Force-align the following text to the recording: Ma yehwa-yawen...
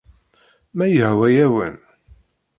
Ma 0.75 0.85
yehwa-yawen... 0.87 1.75